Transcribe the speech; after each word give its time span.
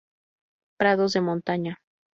Prados 0.79 1.13
de 1.13 1.21
montaña. 1.21 1.77